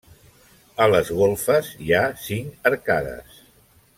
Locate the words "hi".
1.87-1.93